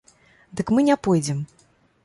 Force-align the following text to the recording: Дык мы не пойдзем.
Дык 0.61 0.71
мы 0.77 0.85
не 0.89 0.97
пойдзем. 1.09 1.47